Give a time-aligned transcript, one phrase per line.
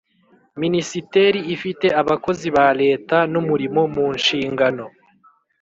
[0.61, 4.85] Minisiteri ifite abakozi ba Leta n umurimo mu nshingano